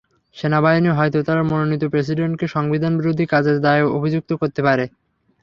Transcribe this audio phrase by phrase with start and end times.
[0.35, 4.85] সেনাবাহিনী হয়তো তাঁর মনোনীত প্রেসিডেন্টকে সংবিধানবিরোধী কাজের দায়ে অভিযুক্ত করতে পারে।